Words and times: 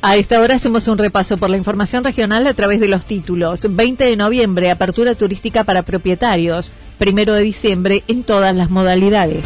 A 0.00 0.14
esta 0.14 0.40
hora 0.40 0.54
hacemos 0.54 0.86
un 0.86 0.96
repaso 0.96 1.38
por 1.38 1.50
la 1.50 1.56
información 1.56 2.04
regional 2.04 2.46
a 2.46 2.54
través 2.54 2.78
de 2.78 2.86
los 2.86 3.04
títulos. 3.04 3.62
20 3.68 4.04
de 4.04 4.16
noviembre, 4.16 4.70
apertura 4.70 5.16
turística 5.16 5.64
para 5.64 5.82
propietarios. 5.82 6.70
Primero 6.98 7.32
de 7.32 7.42
diciembre, 7.42 8.04
en 8.06 8.22
todas 8.22 8.54
las 8.54 8.70
modalidades. 8.70 9.44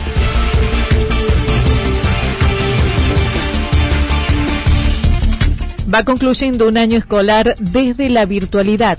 Va 5.92 6.04
concluyendo 6.04 6.68
un 6.68 6.76
año 6.76 6.98
escolar 6.98 7.54
desde 7.58 8.10
la 8.10 8.26
virtualidad. 8.26 8.98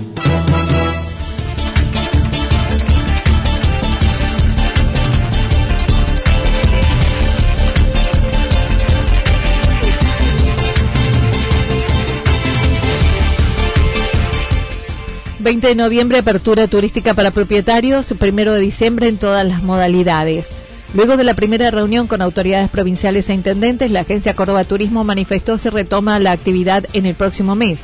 20 15.41 15.67
de 15.67 15.75
noviembre, 15.75 16.19
apertura 16.19 16.67
turística 16.67 17.13
para 17.13 17.31
propietarios, 17.31 18.13
primero 18.19 18.53
de 18.53 18.59
diciembre 18.59 19.07
en 19.07 19.17
todas 19.17 19.45
las 19.45 19.63
modalidades. 19.63 20.47
Luego 20.93 21.17
de 21.17 21.23
la 21.23 21.33
primera 21.33 21.71
reunión 21.71 22.07
con 22.07 22.21
autoridades 22.21 22.69
provinciales 22.69 23.29
e 23.29 23.33
intendentes, 23.33 23.91
la 23.91 24.01
Agencia 24.01 24.35
Córdoba 24.35 24.63
Turismo 24.65 25.03
manifestó 25.03 25.57
se 25.57 25.69
retoma 25.69 26.19
la 26.19 26.33
actividad 26.33 26.85
en 26.93 27.05
el 27.05 27.15
próximo 27.15 27.55
mes. 27.55 27.79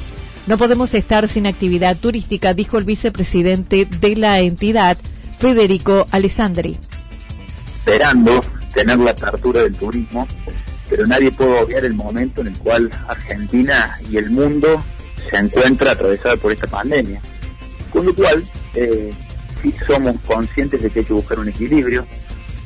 No 0.46 0.58
podemos 0.58 0.94
estar 0.94 1.28
sin 1.30 1.48
actividad 1.48 1.98
turística, 1.98 2.54
dijo 2.54 2.78
el 2.78 2.84
vicepresidente 2.84 3.86
de 3.86 4.16
la 4.16 4.40
entidad, 4.40 4.98
Federico 5.40 6.06
Alessandri. 6.12 6.78
Esperando 7.78 8.44
tener 8.74 9.00
la 9.00 9.12
apertura 9.12 9.64
del 9.64 9.76
turismo, 9.76 10.28
pero 10.90 11.08
nadie 11.08 11.32
puede 11.32 11.60
obviar 11.60 11.86
el 11.86 11.94
momento 11.94 12.42
en 12.42 12.48
el 12.48 12.60
cual 12.60 12.90
Argentina 13.08 13.98
y 14.10 14.18
el 14.18 14.30
mundo 14.30 14.84
se 15.30 15.38
encuentra 15.38 15.92
atravesado 15.92 16.38
por 16.38 16.52
esta 16.52 16.68
pandemia. 16.68 17.22
Con 17.92 18.06
lo 18.06 18.16
cual, 18.16 18.44
eh, 18.76 19.12
sí 19.62 19.74
somos 19.86 20.16
conscientes 20.26 20.82
de 20.82 20.90
que 20.90 21.00
hay 21.00 21.06
que 21.06 21.14
buscar 21.14 21.40
un 21.40 21.50
equilibrio. 21.50 22.06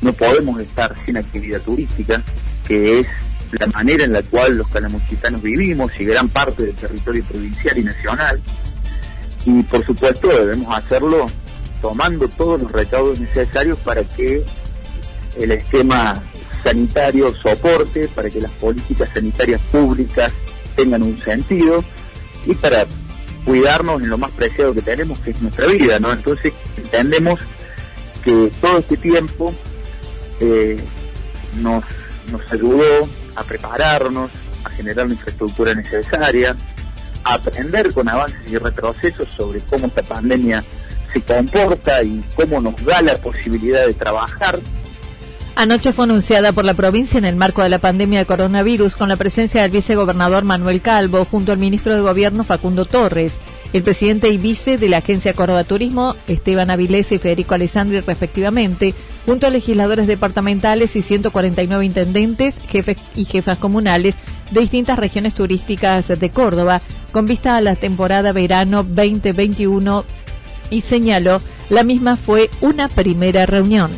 No 0.00 0.12
podemos 0.12 0.60
estar 0.60 0.94
sin 1.04 1.16
actividad 1.16 1.60
turística, 1.60 2.22
que 2.66 3.00
es 3.00 3.06
la 3.52 3.66
manera 3.66 4.04
en 4.04 4.12
la 4.12 4.22
cual 4.22 4.56
los 4.56 4.68
calamuchitanos 4.68 5.42
vivimos 5.42 5.92
y 5.98 6.04
gran 6.04 6.28
parte 6.28 6.66
del 6.66 6.74
territorio 6.74 7.24
provincial 7.24 7.78
y 7.78 7.82
nacional. 7.82 8.40
Y 9.44 9.62
por 9.64 9.84
supuesto 9.84 10.28
debemos 10.28 10.76
hacerlo 10.76 11.26
tomando 11.80 12.28
todos 12.28 12.62
los 12.62 12.72
recaudos 12.72 13.20
necesarios 13.20 13.78
para 13.80 14.04
que 14.04 14.44
el 15.36 15.52
esquema 15.52 16.22
sanitario 16.62 17.34
soporte, 17.42 18.08
para 18.08 18.30
que 18.30 18.40
las 18.40 18.52
políticas 18.52 19.10
sanitarias 19.12 19.60
públicas 19.72 20.32
tengan 20.76 21.02
un 21.02 21.20
sentido 21.22 21.84
y 22.46 22.54
para 22.54 22.86
cuidarnos 23.44 24.02
en 24.02 24.08
lo 24.08 24.18
más 24.18 24.30
preciado 24.32 24.74
que 24.74 24.82
tenemos, 24.82 25.18
que 25.20 25.30
es 25.30 25.42
nuestra 25.42 25.66
vida, 25.66 25.98
¿no? 25.98 26.12
Entonces 26.12 26.52
entendemos 26.76 27.40
que 28.22 28.50
todo 28.60 28.78
este 28.78 28.96
tiempo 28.96 29.52
eh, 30.40 30.80
nos, 31.60 31.84
nos 32.30 32.52
ayudó 32.52 33.08
a 33.34 33.44
prepararnos, 33.44 34.30
a 34.64 34.70
generar 34.70 35.06
la 35.06 35.14
infraestructura 35.14 35.74
necesaria, 35.74 36.56
a 37.24 37.34
aprender 37.34 37.92
con 37.92 38.08
avances 38.08 38.50
y 38.50 38.58
retrocesos 38.58 39.28
sobre 39.36 39.60
cómo 39.60 39.86
esta 39.86 40.02
pandemia 40.02 40.62
se 41.12 41.20
comporta 41.20 42.02
y 42.02 42.24
cómo 42.34 42.60
nos 42.60 42.82
da 42.84 43.02
la 43.02 43.16
posibilidad 43.16 43.86
de 43.86 43.94
trabajar 43.94 44.58
Anoche 45.54 45.92
fue 45.92 46.06
anunciada 46.06 46.52
por 46.52 46.64
la 46.64 46.72
provincia 46.72 47.18
en 47.18 47.26
el 47.26 47.36
marco 47.36 47.62
de 47.62 47.68
la 47.68 47.78
pandemia 47.78 48.20
de 48.20 48.26
coronavirus 48.26 48.96
con 48.96 49.10
la 49.10 49.16
presencia 49.16 49.60
del 49.62 49.70
vicegobernador 49.70 50.44
Manuel 50.44 50.80
Calvo 50.80 51.26
junto 51.26 51.52
al 51.52 51.58
ministro 51.58 51.94
de 51.94 52.00
Gobierno 52.00 52.42
Facundo 52.42 52.86
Torres, 52.86 53.32
el 53.74 53.82
presidente 53.82 54.30
y 54.30 54.38
vice 54.38 54.78
de 54.78 54.88
la 54.88 54.98
Agencia 54.98 55.34
Córdoba 55.34 55.64
Turismo 55.64 56.16
Esteban 56.26 56.70
Avilés 56.70 57.12
y 57.12 57.18
Federico 57.18 57.54
Alessandri 57.54 58.00
respectivamente, 58.00 58.94
junto 59.26 59.46
a 59.46 59.50
legisladores 59.50 60.06
departamentales 60.06 60.96
y 60.96 61.02
149 61.02 61.84
intendentes, 61.84 62.54
jefes 62.70 62.96
y 63.14 63.26
jefas 63.26 63.58
comunales 63.58 64.14
de 64.52 64.60
distintas 64.60 64.98
regiones 64.98 65.34
turísticas 65.34 66.08
de 66.08 66.30
Córdoba, 66.30 66.80
con 67.12 67.26
vista 67.26 67.56
a 67.56 67.60
la 67.60 67.76
temporada 67.76 68.32
verano 68.32 68.84
2021 68.84 70.04
y 70.70 70.80
señaló, 70.80 71.42
la 71.68 71.84
misma 71.84 72.16
fue 72.16 72.48
una 72.62 72.88
primera 72.88 73.44
reunión 73.44 73.90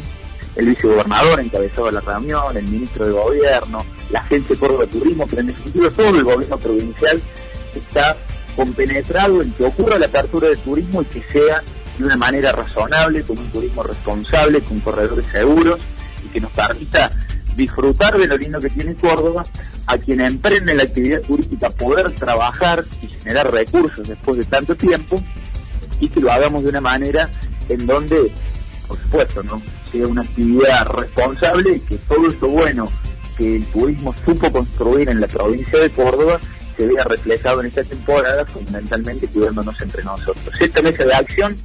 el 0.57 0.67
vicegobernador 0.67 1.41
encabezaba 1.41 1.91
la 1.91 2.01
reunión, 2.01 2.57
el 2.57 2.65
ministro 2.65 3.07
de 3.07 3.13
Gobierno, 3.13 3.85
la 4.11 4.25
de 4.31 4.43
Córdoba 4.57 4.85
de 4.85 4.99
Turismo, 4.99 5.27
pero 5.29 5.41
en 5.41 5.49
definitiva 5.49 5.91
todo 5.91 6.09
el 6.11 6.25
gobierno 6.25 6.59
provincial 6.59 7.21
está 7.75 8.17
compenetrado 8.55 9.43
en 9.43 9.53
que 9.53 9.65
ocurra 9.65 9.99
la 9.99 10.07
apertura 10.07 10.49
del 10.49 10.59
turismo 10.59 11.03
y 11.03 11.07
que 11.07 11.23
sea 11.23 11.63
de 11.99 12.05
una 12.05 12.17
manera 12.17 12.53
razonable, 12.53 13.23
con 13.23 13.39
un 13.39 13.51
turismo 13.51 13.83
responsable, 13.83 14.61
con 14.61 14.81
corredores 14.81 15.27
seguros 15.27 15.81
y 16.25 16.29
que 16.29 16.41
nos 16.41 16.51
permita 16.53 17.11
disfrutar 17.57 18.19
de 18.19 18.27
lo 18.27 18.37
lindo 18.37 18.59
que 18.59 18.71
tiene 18.71 18.95
Córdoba, 18.95 19.45
a 19.87 19.99
quien 19.99 20.21
emprende 20.21 20.75
la 20.75 20.85
actividad 20.85 21.21
turística 21.23 21.71
poder 21.71 22.13
trabajar 22.13 22.85
y 23.03 23.07
generar 23.07 23.53
recursos 23.53 24.07
después 24.07 24.39
de 24.39 24.45
tanto 24.45 24.77
tiempo 24.77 25.17
y 26.01 26.09
que 26.09 26.21
lo 26.21 26.33
hagamos 26.33 26.63
de 26.63 26.71
una 26.71 26.81
manera 26.81 27.31
en 27.69 27.87
donde, 27.87 28.33
por 28.89 28.99
supuesto, 28.99 29.43
¿no? 29.43 29.63
Sea 29.91 30.07
una 30.07 30.23
actividad 30.23 30.87
responsable 30.87 31.77
y 31.77 31.81
que 31.81 31.97
todo 31.97 32.31
esto 32.31 32.49
bueno 32.49 32.89
que 33.37 33.57
el 33.57 33.65
turismo 33.67 34.15
supo 34.25 34.51
construir 34.53 35.09
en 35.09 35.21
la 35.21 35.27
provincia 35.27 35.79
de 35.79 35.91
Córdoba 35.91 36.39
se 36.77 36.87
vea 36.87 37.05
reflejado 37.05 37.61
en 37.61 37.67
esta 37.67 37.85
temporada, 37.85 38.45
fundamentalmente 38.47 39.29
cuidándonos 39.29 39.81
entre 39.81 40.03
nosotros. 40.05 40.61
Esta 40.61 40.83
mesa 40.83 41.05
de 41.05 41.15
acción 41.15 41.57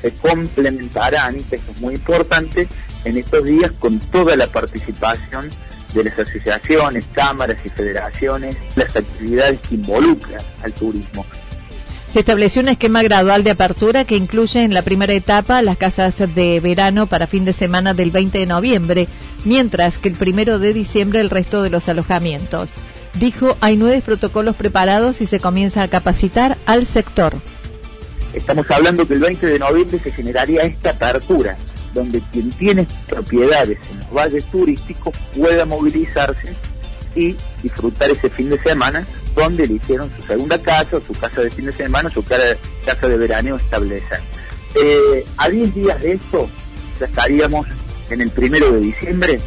se 0.00 0.12
complementará, 0.12 1.26
Anita, 1.26 1.56
esto 1.56 1.72
es 1.72 1.80
muy 1.80 1.94
importante, 1.94 2.68
en 3.04 3.16
estos 3.16 3.44
días 3.44 3.72
con 3.78 3.98
toda 3.98 4.36
la 4.36 4.46
participación 4.46 5.50
de 5.94 6.04
las 6.04 6.18
asociaciones, 6.18 7.06
cámaras 7.12 7.58
y 7.64 7.68
federaciones, 7.68 8.56
las 8.76 8.94
actividades 8.94 9.58
que 9.60 9.76
involucran 9.76 10.40
al 10.62 10.72
turismo. 10.72 11.24
Se 12.12 12.20
estableció 12.20 12.62
un 12.62 12.68
esquema 12.68 13.02
gradual 13.02 13.44
de 13.44 13.50
apertura 13.50 14.04
que 14.04 14.16
incluye 14.16 14.62
en 14.62 14.72
la 14.72 14.80
primera 14.80 15.12
etapa 15.12 15.60
las 15.60 15.76
casas 15.76 16.16
de 16.16 16.58
verano 16.58 17.06
para 17.06 17.26
fin 17.26 17.44
de 17.44 17.52
semana 17.52 17.92
del 17.92 18.10
20 18.10 18.38
de 18.38 18.46
noviembre, 18.46 19.08
mientras 19.44 19.98
que 19.98 20.08
el 20.08 20.14
primero 20.14 20.58
de 20.58 20.72
diciembre 20.72 21.20
el 21.20 21.28
resto 21.28 21.62
de 21.62 21.68
los 21.68 21.86
alojamientos. 21.88 22.70
Dijo, 23.14 23.58
hay 23.60 23.76
nueve 23.76 24.02
protocolos 24.04 24.56
preparados 24.56 25.20
y 25.20 25.26
se 25.26 25.38
comienza 25.38 25.82
a 25.82 25.88
capacitar 25.88 26.56
al 26.64 26.86
sector. 26.86 27.34
Estamos 28.32 28.70
hablando 28.70 29.06
que 29.06 29.14
el 29.14 29.20
20 29.20 29.46
de 29.46 29.58
noviembre 29.58 29.98
se 29.98 30.10
generaría 30.10 30.62
esta 30.62 30.90
apertura, 30.90 31.58
donde 31.92 32.22
quien 32.32 32.48
tiene 32.50 32.86
propiedades 33.06 33.78
en 33.90 33.98
los 33.98 34.12
valles 34.14 34.44
turísticos 34.44 35.14
pueda 35.36 35.66
movilizarse 35.66 36.54
y 37.14 37.36
disfrutar 37.62 38.10
ese 38.10 38.30
fin 38.30 38.48
de 38.48 38.62
semana 38.62 39.06
donde 39.38 39.66
le 39.66 39.74
hicieron 39.74 40.10
su 40.16 40.22
segunda 40.26 40.60
casa, 40.60 40.98
su 41.06 41.12
casa 41.12 41.42
de 41.42 41.50
fin 41.50 41.66
de 41.66 41.72
semana, 41.72 42.10
su 42.10 42.24
casa 42.24 43.08
de 43.08 43.16
verano 43.16 43.56
establecida. 43.56 44.20
Eh, 44.74 45.24
a 45.36 45.48
10 45.48 45.74
días 45.74 46.00
de 46.00 46.12
esto, 46.12 46.50
ya 46.98 47.06
estaríamos 47.06 47.66
en 48.10 48.20
el 48.20 48.30
primero 48.30 48.72
de 48.72 48.80
diciembre, 48.80 49.38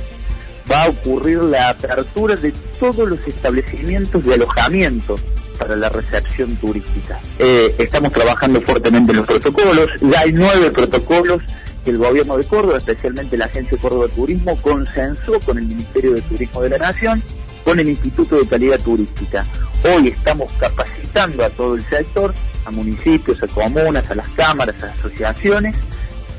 va 0.71 0.83
a 0.83 0.89
ocurrir 0.89 1.43
la 1.43 1.69
apertura 1.69 2.35
de 2.35 2.53
todos 2.79 3.07
los 3.07 3.19
establecimientos 3.27 4.23
de 4.25 4.35
alojamiento 4.35 5.19
para 5.59 5.75
la 5.75 5.89
recepción 5.89 6.55
turística. 6.55 7.19
Eh, 7.37 7.75
estamos 7.77 8.13
trabajando 8.13 8.61
fuertemente 8.61 9.11
en 9.11 9.17
los 9.17 9.27
protocolos, 9.27 9.89
ya 10.01 10.21
hay 10.21 10.31
nueve 10.31 10.71
protocolos 10.71 11.43
que 11.83 11.91
el 11.91 11.97
gobierno 11.97 12.37
de 12.37 12.45
Córdoba, 12.45 12.77
especialmente 12.77 13.35
la 13.37 13.45
Agencia 13.45 13.71
de 13.71 13.77
Córdoba 13.77 14.07
Turismo, 14.15 14.55
consensó 14.61 15.39
con 15.41 15.57
el 15.57 15.65
Ministerio 15.65 16.13
de 16.13 16.21
Turismo 16.21 16.61
de 16.61 16.69
la 16.69 16.77
Nación, 16.77 17.21
con 17.63 17.79
el 17.79 17.89
Instituto 17.89 18.37
de 18.37 18.47
Calidad 18.47 18.79
Turística. 18.81 19.45
Hoy 19.83 20.09
estamos 20.09 20.51
capacitando 20.53 21.43
a 21.43 21.49
todo 21.49 21.75
el 21.75 21.83
sector, 21.83 22.33
a 22.65 22.71
municipios, 22.71 23.41
a 23.43 23.47
comunas, 23.47 24.09
a 24.09 24.15
las 24.15 24.27
cámaras, 24.29 24.81
a 24.83 24.87
las 24.87 24.99
asociaciones, 24.99 25.75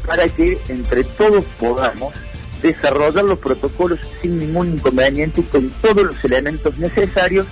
para 0.07 0.29
que 0.29 0.59
entre 0.69 1.05
todos 1.05 1.45
podamos 1.59 2.15
desarrollar 2.63 3.25
los 3.25 3.39
protocolos 3.39 3.99
sin 4.21 4.39
ningún 4.39 4.75
inconveniente 4.75 5.41
y 5.41 5.45
con 5.45 5.69
todos 5.81 6.05
los 6.05 6.25
elementos 6.25 6.79
necesarios 6.79 7.47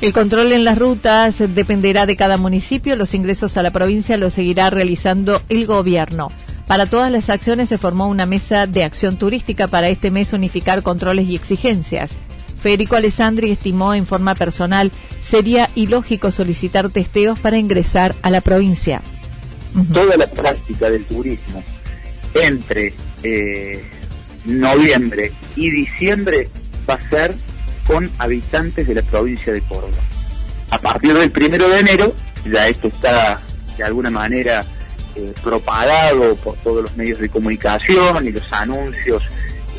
el 0.00 0.14
control 0.14 0.52
en 0.52 0.64
las 0.64 0.78
rutas 0.78 1.36
dependerá 1.38 2.06
de 2.06 2.16
cada 2.16 2.38
municipio. 2.38 2.96
Los 2.96 3.12
ingresos 3.12 3.58
a 3.58 3.62
la 3.62 3.70
provincia 3.70 4.16
los 4.16 4.32
seguirá 4.32 4.70
realizando 4.70 5.42
el 5.50 5.66
gobierno. 5.66 6.28
Para 6.66 6.86
todas 6.86 7.12
las 7.12 7.28
acciones 7.28 7.68
se 7.68 7.76
formó 7.76 8.08
una 8.08 8.24
mesa 8.24 8.66
de 8.66 8.82
acción 8.82 9.18
turística 9.18 9.68
para 9.68 9.90
este 9.90 10.10
mes 10.10 10.32
unificar 10.32 10.82
controles 10.82 11.28
y 11.28 11.34
exigencias. 11.34 12.16
Federico 12.62 12.96
Alessandri 12.96 13.50
estimó 13.50 13.94
en 13.94 14.06
forma 14.06 14.34
personal 14.34 14.92
sería 15.22 15.70
ilógico 15.74 16.32
solicitar 16.32 16.90
testeos 16.90 17.38
para 17.38 17.58
ingresar 17.58 18.14
a 18.22 18.30
la 18.30 18.40
provincia. 18.40 19.00
Toda 19.92 20.16
la 20.16 20.26
práctica 20.26 20.90
del 20.90 21.04
turismo 21.04 21.62
entre 22.34 22.92
eh, 23.22 23.84
noviembre 24.44 25.32
y 25.56 25.70
diciembre 25.70 26.48
va 26.88 26.94
a 26.94 27.10
ser 27.10 27.34
con 27.86 28.10
habitantes 28.18 28.86
de 28.86 28.94
la 28.94 29.02
provincia 29.02 29.52
de 29.52 29.60
Córdoba. 29.62 30.02
A 30.70 30.78
partir 30.78 31.14
del 31.14 31.30
primero 31.30 31.68
de 31.68 31.80
enero, 31.80 32.14
ya 32.50 32.68
esto 32.68 32.88
está 32.88 33.40
de 33.76 33.84
alguna 33.84 34.10
manera 34.10 34.64
eh, 35.14 35.32
propagado 35.42 36.36
por 36.36 36.56
todos 36.58 36.82
los 36.82 36.96
medios 36.96 37.18
de 37.18 37.28
comunicación 37.28 38.26
y 38.26 38.32
los 38.32 38.52
anuncios 38.52 39.22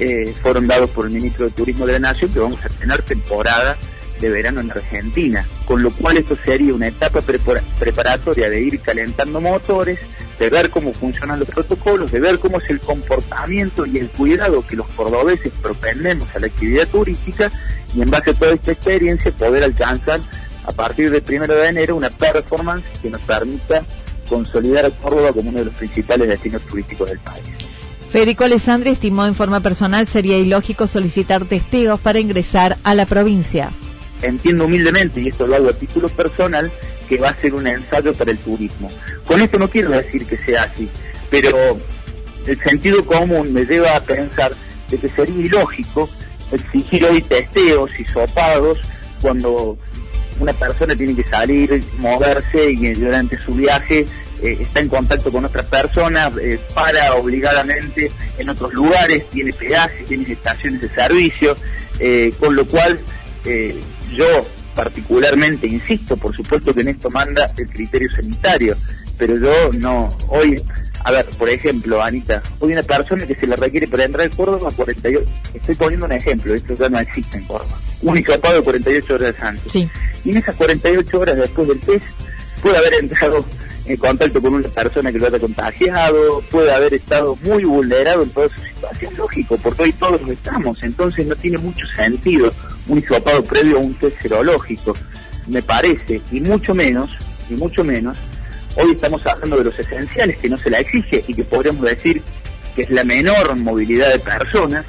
eh, 0.03 0.33
fueron 0.41 0.65
dados 0.65 0.89
por 0.89 1.05
el 1.05 1.13
ministro 1.13 1.45
de 1.45 1.51
Turismo 1.51 1.85
de 1.85 1.93
la 1.93 1.99
Nación 1.99 2.33
que 2.33 2.39
vamos 2.39 2.59
a 2.65 2.69
tener 2.69 3.03
temporada 3.03 3.77
de 4.19 4.29
verano 4.31 4.59
en 4.59 4.71
Argentina, 4.71 5.45
con 5.65 5.83
lo 5.83 5.91
cual 5.91 6.17
esto 6.17 6.35
sería 6.43 6.73
una 6.73 6.87
etapa 6.87 7.21
preparatoria 7.21 8.49
de 8.49 8.61
ir 8.61 8.79
calentando 8.79 9.39
motores, 9.39 9.99
de 10.39 10.49
ver 10.49 10.71
cómo 10.71 10.91
funcionan 10.93 11.39
los 11.39 11.47
protocolos, 11.49 12.11
de 12.11 12.19
ver 12.19 12.39
cómo 12.39 12.59
es 12.59 12.67
el 12.71 12.79
comportamiento 12.79 13.85
y 13.85 13.99
el 13.99 14.09
cuidado 14.09 14.65
que 14.65 14.75
los 14.75 14.87
cordobeses 14.87 15.53
propendemos 15.61 16.35
a 16.35 16.39
la 16.39 16.47
actividad 16.47 16.87
turística 16.87 17.51
y 17.93 18.01
en 18.01 18.09
base 18.09 18.31
a 18.31 18.33
toda 18.33 18.53
esta 18.53 18.71
experiencia 18.71 19.31
poder 19.31 19.63
alcanzar 19.63 20.19
a 20.65 20.71
partir 20.71 21.11
del 21.11 21.21
primero 21.21 21.53
de 21.53 21.67
enero 21.67 21.95
una 21.95 22.09
performance 22.09 22.85
que 23.03 23.11
nos 23.11 23.21
permita 23.21 23.83
consolidar 24.27 24.85
a 24.87 24.89
Córdoba 24.89 25.31
como 25.31 25.49
uno 25.49 25.59
de 25.59 25.65
los 25.65 25.75
principales 25.75 26.27
destinos 26.27 26.63
turísticos 26.63 27.07
del 27.07 27.19
país. 27.19 27.70
Federico 28.11 28.43
Alessandri 28.43 28.91
estimó 28.91 29.25
en 29.25 29.35
forma 29.35 29.61
personal 29.61 30.05
sería 30.05 30.37
ilógico 30.37 30.85
solicitar 30.85 31.45
testigos 31.45 31.97
para 31.97 32.19
ingresar 32.19 32.77
a 32.83 32.93
la 32.93 33.05
provincia. 33.05 33.71
Entiendo 34.21 34.65
humildemente, 34.65 35.21
y 35.21 35.29
esto 35.29 35.47
lo 35.47 35.55
hago 35.55 35.69
a 35.69 35.73
título 35.73 36.09
personal, 36.09 36.69
que 37.07 37.17
va 37.17 37.29
a 37.29 37.35
ser 37.35 37.53
un 37.53 37.67
ensayo 37.67 38.13
para 38.13 38.31
el 38.31 38.37
turismo. 38.37 38.91
Con 39.25 39.39
esto 39.39 39.57
no 39.57 39.69
quiero 39.69 39.91
decir 39.91 40.25
que 40.25 40.37
sea 40.37 40.63
así, 40.63 40.89
pero 41.29 41.55
el 42.45 42.61
sentido 42.61 43.05
común 43.05 43.53
me 43.53 43.63
lleva 43.63 43.95
a 43.95 44.01
pensar 44.01 44.51
de 44.89 44.97
que 44.97 45.07
sería 45.07 45.45
ilógico 45.45 46.09
exigir 46.51 47.05
hoy 47.05 47.21
testeos 47.21 47.91
y 47.97 48.03
sopados 48.03 48.77
cuando 49.21 49.77
una 50.37 50.51
persona 50.51 50.95
tiene 50.97 51.15
que 51.15 51.23
salir, 51.23 51.81
moverse 51.97 52.71
y 52.71 52.93
durante 52.93 53.37
su 53.45 53.53
viaje 53.53 54.05
eh, 54.41 54.57
está 54.59 54.79
en 54.79 54.89
contacto 54.89 55.31
con 55.31 55.45
otras 55.45 55.67
personas, 55.67 56.33
eh, 56.41 56.59
para 56.73 57.13
obligadamente 57.13 58.11
en 58.39 58.49
otros 58.49 58.73
lugares, 58.73 59.29
tiene 59.29 59.53
peajes, 59.53 60.05
tiene 60.07 60.31
estaciones 60.31 60.81
de 60.81 60.89
servicio, 60.89 61.55
eh, 61.99 62.33
con 62.39 62.55
lo 62.55 62.65
cual 62.65 62.99
yo 64.11 64.45
particularmente, 64.75 65.67
insisto, 65.67 66.15
por 66.15 66.35
supuesto 66.35 66.73
que 66.73 66.81
en 66.81 66.89
esto 66.89 67.09
manda 67.09 67.51
el 67.57 67.69
criterio 67.69 68.09
sanitario, 68.15 68.75
pero 69.17 69.35
yo 69.37 69.71
no, 69.79 70.09
hoy, 70.27 70.61
a 71.03 71.11
ver, 71.11 71.25
por 71.37 71.49
ejemplo, 71.49 72.01
Anita, 72.01 72.41
hoy 72.59 72.73
una 72.73 72.83
persona 72.83 73.25
que 73.25 73.35
se 73.35 73.47
le 73.47 73.55
requiere 73.55 73.87
para 73.87 74.05
entrar 74.05 74.25
al 74.25 74.35
Córdoba, 74.35 74.71
48, 74.75 75.31
estoy 75.55 75.75
poniendo 75.75 76.05
un 76.05 76.11
ejemplo, 76.11 76.53
esto 76.53 76.73
ya 76.75 76.89
no 76.89 76.99
existe 76.99 77.37
en 77.37 77.45
Córdoba, 77.45 77.77
un 78.01 78.17
hisopado 78.17 78.55
de 78.55 78.61
48 78.61 79.13
horas 79.13 79.35
antes. 79.41 79.71
Sí. 79.71 79.89
Y 80.23 80.31
en 80.31 80.37
esas 80.37 80.55
48 80.55 81.19
horas 81.19 81.37
después 81.37 81.67
del 81.67 81.79
test, 81.79 82.05
puede 82.61 82.77
haber 82.77 82.93
entrado 82.93 83.45
en 83.85 83.97
contacto 83.97 84.41
con 84.41 84.53
una 84.53 84.69
persona 84.69 85.11
que 85.11 85.19
lo 85.19 85.27
haya 85.27 85.39
contagiado, 85.39 86.41
puede 86.49 86.71
haber 86.71 86.93
estado 86.93 87.35
muy 87.43 87.63
vulnerado 87.63 88.23
en 88.23 88.29
toda 88.29 88.49
su 88.49 88.61
situación, 88.61 89.13
lógico, 89.17 89.57
porque 89.57 89.83
hoy 89.83 89.93
todos 89.93 90.21
lo 90.21 90.31
estamos, 90.31 90.77
entonces 90.83 91.25
no 91.25 91.35
tiene 91.35 91.57
mucho 91.57 91.85
sentido 91.87 92.51
un 92.87 92.99
hisopado 92.99 93.43
previo 93.43 93.77
a 93.77 93.81
un 93.81 93.93
test 93.95 94.21
serológico, 94.21 94.93
me 95.47 95.61
parece, 95.61 96.21
y 96.31 96.41
mucho 96.41 96.75
menos, 96.75 97.17
y 97.49 97.53
mucho 97.55 97.83
menos, 97.83 98.17
hoy 98.75 98.91
estamos 98.91 99.25
hablando 99.25 99.57
de 99.57 99.63
los 99.65 99.79
esenciales 99.79 100.37
que 100.37 100.49
no 100.49 100.57
se 100.57 100.69
la 100.69 100.79
exige 100.79 101.23
y 101.27 101.33
que 101.33 101.43
podríamos 101.43 101.83
decir 101.83 102.21
que 102.75 102.83
es 102.83 102.89
la 102.89 103.03
menor 103.03 103.55
movilidad 103.57 104.11
de 104.11 104.19
personas, 104.19 104.85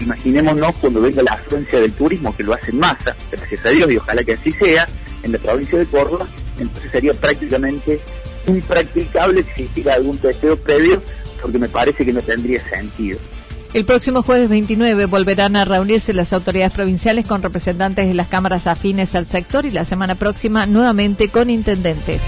imaginémonos 0.00 0.76
cuando 0.78 1.00
venga 1.00 1.22
la 1.22 1.32
afluencia 1.32 1.80
del 1.80 1.92
turismo, 1.92 2.36
que 2.36 2.44
lo 2.44 2.52
hace 2.52 2.70
en 2.70 2.78
masa, 2.78 3.16
gracias 3.30 3.64
a 3.64 3.70
Dios, 3.70 3.90
y 3.90 3.96
ojalá 3.96 4.22
que 4.22 4.34
así 4.34 4.52
sea, 4.52 4.86
en 5.22 5.32
la 5.32 5.38
provincia 5.38 5.78
de 5.78 5.86
Córdoba, 5.86 6.26
entonces 6.58 6.90
sería 6.90 7.12
prácticamente 7.14 8.00
impracticable 8.46 9.40
exigir 9.40 9.90
algún 9.90 10.18
testeo 10.18 10.56
previo 10.56 11.02
porque 11.40 11.58
me 11.58 11.68
parece 11.68 12.04
que 12.04 12.12
no 12.12 12.20
tendría 12.20 12.60
sentido. 12.68 13.18
El 13.74 13.84
próximo 13.84 14.22
jueves 14.22 14.48
29 14.48 15.06
volverán 15.06 15.56
a 15.56 15.64
reunirse 15.64 16.14
las 16.14 16.32
autoridades 16.32 16.72
provinciales 16.72 17.28
con 17.28 17.42
representantes 17.42 18.06
de 18.06 18.14
las 18.14 18.28
cámaras 18.28 18.66
afines 18.66 19.14
al 19.14 19.26
sector 19.26 19.66
y 19.66 19.70
la 19.70 19.84
semana 19.84 20.14
próxima 20.14 20.66
nuevamente 20.66 21.28
con 21.28 21.50
intendentes. 21.50 22.22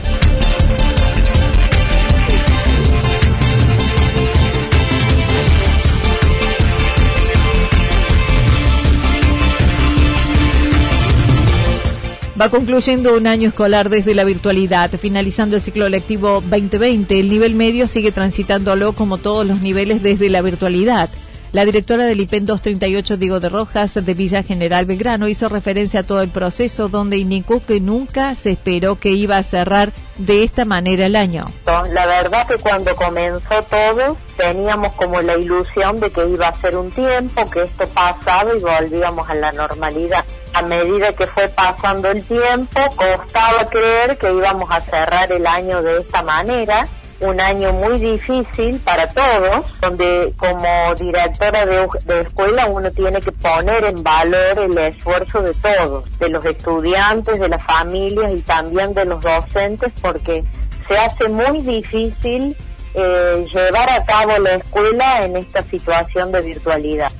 Va 12.41 12.51
concluyendo 12.51 13.17
un 13.17 13.27
año 13.27 13.49
escolar 13.49 13.91
desde 13.91 14.15
la 14.15 14.23
virtualidad. 14.23 14.93
Finalizando 14.93 15.57
el 15.57 15.63
ciclo 15.63 15.89
lectivo 15.89 16.41
2020, 16.41 17.19
el 17.19 17.31
nivel 17.31 17.57
medio 17.57 17.89
sigue 17.89 18.13
transitándolo 18.13 18.93
como 18.93 19.19
todos 19.19 19.45
los 19.45 19.61
niveles 19.61 20.05
desde 20.05 20.29
la 20.29 20.41
virtualidad. 20.41 21.11
La 21.51 21.65
directora 21.65 22.05
del 22.05 22.21
IPEN 22.21 22.45
238, 22.45 23.17
Diego 23.17 23.41
de 23.41 23.49
Rojas, 23.49 23.95
de 23.95 24.15
Villa 24.15 24.43
General 24.43 24.85
Belgrano, 24.85 25.29
hizo 25.29 25.49
referencia 25.49 26.01
a 26.01 26.03
todo 26.03 26.21
el 26.21 26.29
proceso 26.29 26.89
donde 26.89 27.17
indicó 27.17 27.65
que 27.65 27.81
nunca 27.81 28.35
se 28.35 28.51
esperó 28.51 28.97
que 28.97 29.13
iba 29.13 29.39
a 29.39 29.43
cerrar 29.43 29.93
de 30.19 30.45
esta 30.45 30.67
manera 30.67 31.07
el 31.07 31.17
año. 31.17 31.47
La 31.65 32.05
verdad 32.05 32.47
que 32.47 32.59
cuando 32.59 32.95
comenzó 32.95 33.63
todo 33.71 34.19
teníamos 34.37 34.93
como 34.93 35.23
la 35.23 35.39
ilusión 35.39 35.99
de 36.01 36.11
que 36.11 36.29
iba 36.29 36.49
a 36.49 36.55
ser 36.61 36.77
un 36.77 36.91
tiempo, 36.91 37.49
que 37.51 37.63
esto 37.63 37.89
pasaba 37.89 38.55
y 38.55 38.61
volvíamos 38.61 39.29
a 39.31 39.35
la 39.35 39.51
normalidad. 39.53 40.27
A 40.53 40.61
medida 40.61 41.15
que 41.15 41.27
fue 41.29 41.49
pasando 41.49 42.11
el 42.11 42.23
tiempo, 42.25 42.81
costaba 42.95 43.67
creer 43.71 44.19
que 44.19 44.31
íbamos 44.31 44.71
a 44.71 44.83
cerrar 44.83 45.33
el 45.33 45.47
año 45.47 45.83
de 45.83 46.01
esta 46.01 46.23
manera 46.23 46.87
un 47.21 47.41
año 47.41 47.73
muy 47.73 47.99
difícil 47.99 48.79
para 48.81 49.09
todos, 49.09 49.67
donde 49.81 50.33
como 50.37 50.95
directora 50.95 51.67
de, 51.67 51.89
escuela 52.21 52.67
uno 52.67 52.91
tiene 52.93 53.21
que 53.21 53.33
poner 53.33 53.85
en 53.85 54.03
valor 54.03 54.59
el 54.59 54.79
esfuerzo 54.79 55.43
de 55.43 55.53
todos, 55.55 56.19
de 56.19 56.29
los 56.29 56.45
estudiantes, 56.45 57.41
de 57.41 57.49
las 57.49 57.65
familias 57.65 58.33
y 58.35 58.41
también 58.43 58.95
de 58.95 59.05
los 59.05 59.21
docentes, 59.21 59.93
porque 60.01 60.45
se 60.87 60.97
hace 60.97 61.29
muy 61.29 61.61
difícil 61.63 62.57
eh, 62.95 63.47
llevar 63.53 63.91
a 63.91 64.05
cabo 64.05 64.39
la 64.39 64.55
escuela 64.55 65.25
en 65.25 65.37
esta 65.37 65.63
situación 65.65 66.31
de 66.31 66.41
virtualidad. 66.41 67.11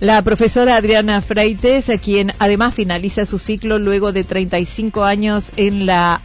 La 0.00 0.22
profesora 0.22 0.76
Adriana 0.76 1.20
Freites, 1.20 1.86
quien 2.02 2.32
además 2.40 2.74
finaliza 2.74 3.24
su 3.24 3.38
ciclo 3.38 3.78
luego 3.78 4.12
de 4.12 4.24
35 4.24 5.04
años 5.04 5.52
en 5.56 5.86
la 5.86 6.20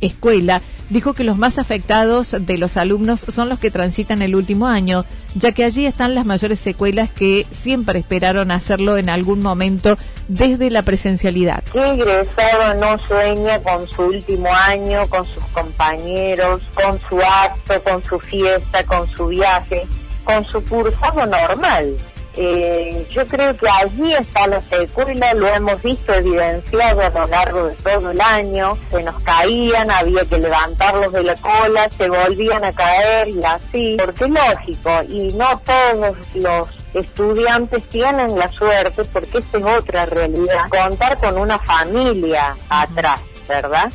escuela, 0.00 0.60
dijo 0.92 1.14
que 1.14 1.24
los 1.24 1.38
más 1.38 1.58
afectados 1.58 2.36
de 2.38 2.58
los 2.58 2.76
alumnos 2.76 3.20
son 3.28 3.48
los 3.48 3.58
que 3.58 3.70
transitan 3.70 4.20
el 4.20 4.36
último 4.36 4.66
año, 4.66 5.06
ya 5.34 5.52
que 5.52 5.64
allí 5.64 5.86
están 5.86 6.14
las 6.14 6.26
mayores 6.26 6.60
secuelas 6.60 7.10
que 7.10 7.46
siempre 7.50 7.98
esperaron 7.98 8.50
hacerlo 8.50 8.98
en 8.98 9.08
algún 9.08 9.40
momento 9.40 9.96
desde 10.28 10.70
la 10.70 10.82
presencialidad. 10.82 11.62
¿Qué 11.72 11.82
egresado 11.82 12.74
no 12.74 12.98
sueña 12.98 13.62
con 13.62 13.88
su 13.88 14.02
último 14.02 14.52
año, 14.52 15.08
con 15.08 15.24
sus 15.24 15.44
compañeros, 15.46 16.60
con 16.74 17.00
su 17.08 17.20
acto, 17.20 17.82
con 17.82 18.04
su 18.04 18.18
fiesta, 18.20 18.84
con 18.84 19.08
su 19.08 19.28
viaje, 19.28 19.86
con 20.24 20.46
su 20.46 20.62
cursado 20.64 21.24
normal? 21.26 21.96
Eh, 22.34 23.06
yo 23.10 23.26
creo 23.26 23.54
que 23.54 23.68
allí 23.68 24.14
está 24.14 24.46
la 24.46 24.62
secuela, 24.62 25.34
lo 25.34 25.46
hemos 25.48 25.82
visto 25.82 26.14
evidenciado 26.14 27.02
a 27.02 27.10
lo 27.10 27.26
largo 27.26 27.66
de 27.66 27.74
todo 27.74 28.10
el 28.10 28.20
año, 28.22 28.72
se 28.90 29.02
nos 29.02 29.20
caían, 29.22 29.90
había 29.90 30.24
que 30.24 30.38
levantarlos 30.38 31.12
de 31.12 31.24
la 31.24 31.36
cola, 31.36 31.90
se 31.90 32.08
volvían 32.08 32.64
a 32.64 32.72
caer 32.72 33.28
y 33.28 33.44
así, 33.44 33.96
porque 34.02 34.24
es 34.24 34.30
lógico, 34.30 35.02
y 35.10 35.32
no 35.34 35.58
todos 35.58 36.16
los 36.34 36.68
estudiantes 36.94 37.86
tienen 37.90 38.38
la 38.38 38.48
suerte, 38.52 39.04
porque 39.04 39.38
esta 39.38 39.58
es 39.58 39.64
otra 39.64 40.06
realidad, 40.06 40.70
contar 40.70 41.18
con 41.18 41.36
una 41.36 41.58
familia 41.58 42.56
atrás, 42.70 43.20
¿verdad? 43.46 43.92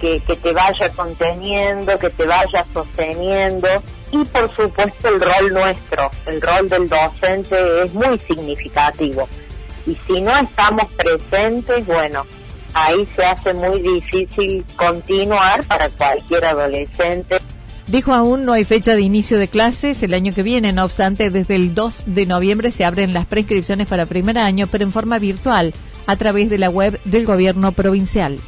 Que, 0.00 0.18
que 0.20 0.34
te 0.34 0.52
vaya 0.52 0.88
conteniendo, 0.90 1.96
que 1.96 2.10
te 2.10 2.26
vaya 2.26 2.64
sosteniendo, 2.72 3.68
y 4.12 4.24
por 4.24 4.50
supuesto 4.54 5.08
el 5.08 5.20
rol 5.20 5.52
nuestro, 5.52 6.10
el 6.26 6.40
rol 6.40 6.68
del 6.68 6.88
docente 6.88 7.56
es 7.84 7.92
muy 7.92 8.18
significativo. 8.18 9.28
Y 9.86 9.96
si 10.06 10.20
no 10.20 10.36
estamos 10.36 10.86
presentes, 10.92 11.86
bueno, 11.86 12.26
ahí 12.74 13.06
se 13.16 13.24
hace 13.24 13.54
muy 13.54 13.80
difícil 13.80 14.64
continuar 14.76 15.64
para 15.64 15.88
cualquier 15.90 16.44
adolescente. 16.44 17.38
Dijo 17.86 18.12
aún 18.12 18.44
no 18.44 18.52
hay 18.52 18.64
fecha 18.66 18.94
de 18.94 19.00
inicio 19.00 19.38
de 19.38 19.48
clases 19.48 20.02
el 20.02 20.12
año 20.12 20.34
que 20.34 20.42
viene, 20.42 20.72
no 20.72 20.84
obstante 20.84 21.30
desde 21.30 21.56
el 21.56 21.74
2 21.74 22.04
de 22.06 22.26
noviembre 22.26 22.70
se 22.70 22.84
abren 22.84 23.14
las 23.14 23.26
prescripciones 23.26 23.88
para 23.88 24.04
primer 24.04 24.36
año, 24.36 24.66
pero 24.70 24.84
en 24.84 24.92
forma 24.92 25.18
virtual, 25.18 25.72
a 26.06 26.16
través 26.16 26.50
de 26.50 26.58
la 26.58 26.68
web 26.68 27.00
del 27.04 27.24
gobierno 27.24 27.72
provincial. 27.72 28.38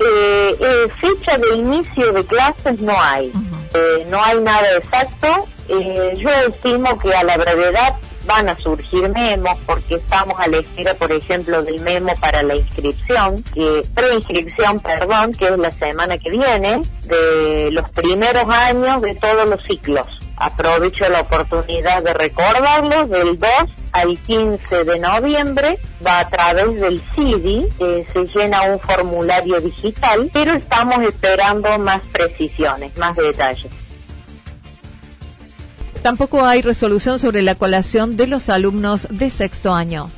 Eh, 0.00 0.56
eh, 0.58 0.88
fecha 1.00 1.36
de 1.36 1.56
inicio 1.56 2.12
de 2.12 2.24
clases 2.24 2.80
no 2.80 2.94
hay. 2.98 3.30
Eh, 3.74 4.06
no 4.10 4.22
hay 4.22 4.40
nada 4.40 4.76
exacto. 4.76 5.46
Eh, 5.68 6.14
yo 6.16 6.30
estimo 6.48 6.98
que 6.98 7.14
a 7.14 7.22
la 7.24 7.36
brevedad 7.36 7.94
van 8.26 8.48
a 8.48 8.56
surgir 8.56 9.08
memos 9.08 9.58
porque 9.66 9.96
estamos 9.96 10.38
a 10.38 10.46
la 10.46 10.58
espera, 10.58 10.94
por 10.94 11.10
ejemplo, 11.12 11.62
del 11.62 11.80
memo 11.80 12.14
para 12.20 12.42
la 12.42 12.54
inscripción, 12.54 13.42
que 13.54 13.82
preinscripción, 13.94 14.80
perdón, 14.80 15.32
que 15.32 15.46
es 15.46 15.58
la 15.58 15.70
semana 15.72 16.18
que 16.18 16.30
viene, 16.30 16.82
de 17.04 17.70
los 17.72 17.90
primeros 17.90 18.48
años 18.48 19.02
de 19.02 19.14
todos 19.16 19.48
los 19.48 19.62
ciclos. 19.64 20.06
Aprovecho 20.36 21.08
la 21.08 21.20
oportunidad 21.20 22.02
de 22.02 22.14
recordarlos 22.14 23.08
del 23.10 23.38
2 23.38 23.48
al 23.92 24.18
15 24.18 24.84
de 24.84 24.98
noviembre 24.98 25.78
va 26.04 26.20
a 26.20 26.28
través 26.28 26.80
del 26.80 27.02
CIDI, 27.14 27.68
se 27.78 28.26
llena 28.34 28.62
un 28.62 28.80
formulario 28.80 29.60
digital, 29.60 30.30
pero 30.32 30.54
estamos 30.54 31.02
esperando 31.02 31.78
más 31.78 32.00
precisiones, 32.08 32.96
más 32.96 33.14
detalles. 33.16 33.70
Tampoco 36.02 36.44
hay 36.44 36.62
resolución 36.62 37.18
sobre 37.18 37.42
la 37.42 37.54
colación 37.54 38.16
de 38.16 38.26
los 38.26 38.48
alumnos 38.48 39.06
de 39.10 39.30
sexto 39.30 39.72
año. 39.72 40.10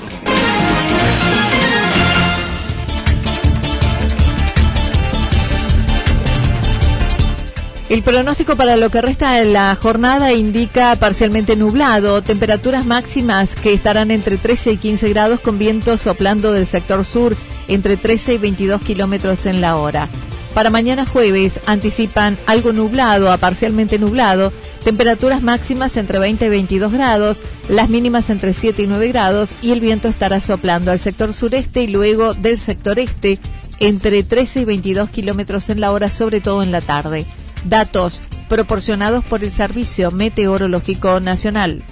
El 7.88 8.02
pronóstico 8.02 8.56
para 8.56 8.76
lo 8.76 8.90
que 8.90 9.02
resta 9.02 9.34
de 9.34 9.44
la 9.44 9.76
jornada 9.76 10.32
indica 10.32 10.96
parcialmente 10.96 11.54
nublado, 11.54 12.22
temperaturas 12.22 12.86
máximas 12.86 13.54
que 13.54 13.74
estarán 13.74 14.10
entre 14.10 14.38
13 14.38 14.72
y 14.72 14.76
15 14.78 15.10
grados 15.10 15.40
con 15.40 15.58
viento 15.58 15.98
soplando 15.98 16.52
del 16.52 16.66
sector 16.66 17.04
sur 17.04 17.36
entre 17.68 17.96
13 17.96 18.34
y 18.34 18.38
22 18.38 18.82
kilómetros 18.82 19.46
en 19.46 19.60
la 19.60 19.76
hora. 19.76 20.08
Para 20.54 20.70
mañana 20.70 21.04
jueves 21.04 21.58
anticipan 21.66 22.38
algo 22.46 22.72
nublado 22.72 23.32
a 23.32 23.38
parcialmente 23.38 23.98
nublado, 23.98 24.52
temperaturas 24.84 25.42
máximas 25.42 25.96
entre 25.96 26.20
20 26.20 26.46
y 26.46 26.48
22 26.48 26.92
grados, 26.92 27.42
las 27.68 27.88
mínimas 27.88 28.30
entre 28.30 28.54
7 28.54 28.82
y 28.82 28.86
9 28.86 29.08
grados 29.08 29.50
y 29.62 29.72
el 29.72 29.80
viento 29.80 30.06
estará 30.06 30.40
soplando 30.40 30.92
al 30.92 31.00
sector 31.00 31.32
sureste 31.34 31.82
y 31.82 31.88
luego 31.88 32.34
del 32.34 32.60
sector 32.60 33.00
este 33.00 33.40
entre 33.80 34.22
13 34.22 34.60
y 34.60 34.64
22 34.64 35.10
kilómetros 35.10 35.68
en 35.70 35.80
la 35.80 35.90
hora, 35.90 36.08
sobre 36.08 36.40
todo 36.40 36.62
en 36.62 36.70
la 36.70 36.80
tarde. 36.80 37.26
Datos 37.64 38.20
proporcionados 38.48 39.24
por 39.24 39.42
el 39.42 39.50
Servicio 39.50 40.12
Meteorológico 40.12 41.18
Nacional. 41.18 41.82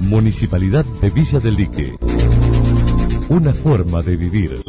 Municipalidad 0.00 0.84
de 1.00 1.10
Villa 1.10 1.38
del 1.38 1.56
Lique. 1.56 1.94
Una 3.28 3.52
forma 3.52 4.02
de 4.02 4.16
vivir. 4.16 4.62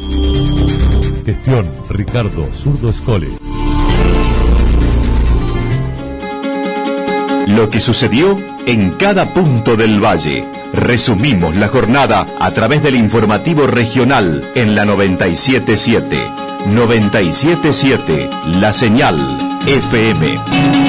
Gestión 1.24 1.70
Ricardo 1.90 2.48
Zurdo 2.52 2.90
Escole. 2.90 3.28
Lo 7.46 7.70
que 7.70 7.80
sucedió 7.80 8.36
en 8.66 8.90
cada 8.92 9.32
punto 9.32 9.76
del 9.76 10.04
valle. 10.04 10.44
Resumimos 10.72 11.56
la 11.56 11.68
jornada 11.68 12.26
a 12.40 12.50
través 12.50 12.82
del 12.82 12.96
informativo 12.96 13.66
regional 13.68 14.50
en 14.56 14.74
la 14.74 14.84
977. 14.84 16.18
977 16.66 18.28
La 18.60 18.72
Señal 18.72 19.16
FM. 19.66 20.87